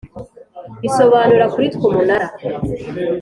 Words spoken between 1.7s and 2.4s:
twe Umunara